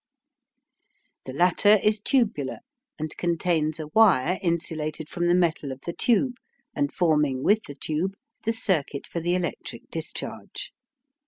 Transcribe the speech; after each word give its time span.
The 1.27 1.33
latter 1.33 1.77
is 1.83 2.01
tubular, 2.01 2.61
and 2.97 3.15
contains 3.17 3.79
a 3.79 3.85
wire 3.89 4.39
insulated 4.41 5.09
from 5.09 5.27
the 5.27 5.35
metal 5.35 5.71
of 5.71 5.81
the 5.81 5.93
tube, 5.93 6.37
and 6.75 6.91
forming 6.91 7.43
with 7.43 7.61
the 7.67 7.75
tube 7.75 8.15
the 8.43 8.51
circuit 8.53 9.05
for 9.05 9.19
the 9.19 9.35
electric 9.35 9.91
discharge. 9.91 10.73